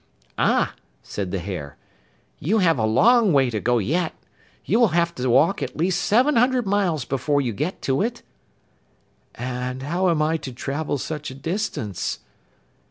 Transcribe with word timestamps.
'Ah,' 0.39 0.73
said 1.03 1.29
the 1.29 1.37
hare, 1.37 1.77
'you 2.39 2.57
have 2.57 2.79
a 2.79 2.85
long 2.87 3.33
way 3.33 3.51
to 3.51 3.59
go 3.59 3.77
yet. 3.77 4.15
You 4.65 4.79
will 4.79 4.87
have 4.97 5.13
to 5.13 5.29
walk 5.29 5.61
at 5.61 5.77
least 5.77 6.01
seven 6.03 6.37
hundred 6.37 6.65
miles 6.65 7.05
before 7.05 7.39
you 7.39 7.53
get 7.53 7.83
to 7.83 8.01
it.' 8.01 8.23
'And 9.35 9.83
how 9.83 10.09
am 10.09 10.19
I 10.19 10.37
to 10.37 10.51
travel 10.51 10.97
such 10.97 11.29
a 11.29 11.35
distance? 11.35 12.21